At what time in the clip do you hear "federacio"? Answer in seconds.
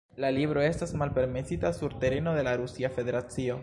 2.99-3.59